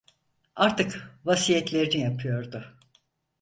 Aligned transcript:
Artık 0.55 1.17
vasiyetlerini 1.25 1.99
yapıyordu. 2.01 2.77